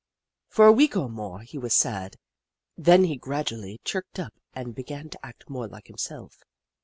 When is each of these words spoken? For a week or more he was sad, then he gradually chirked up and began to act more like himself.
For 0.47 0.65
a 0.65 0.71
week 0.71 0.97
or 0.97 1.07
more 1.07 1.41
he 1.41 1.59
was 1.59 1.75
sad, 1.75 2.15
then 2.75 3.03
he 3.03 3.17
gradually 3.17 3.79
chirked 3.83 4.17
up 4.17 4.33
and 4.51 4.73
began 4.73 5.09
to 5.11 5.23
act 5.23 5.47
more 5.47 5.67
like 5.67 5.85
himself. 5.85 6.41